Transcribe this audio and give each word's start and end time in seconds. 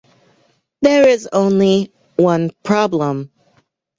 There 0.81 1.07
is 1.07 1.29
only 1.31 1.93
one 2.15 2.49
problem. 2.63 3.29